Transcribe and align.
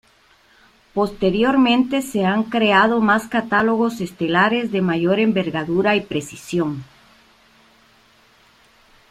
Posteriormente 0.95 2.01
se 2.01 2.25
han 2.25 2.45
creado 2.45 3.01
más 3.01 3.27
catálogos 3.27 4.01
estelares 4.01 4.71
de 4.71 4.81
mayor 4.81 5.19
envergadura 5.19 5.95
y 5.95 6.01
precisión. 6.01 6.83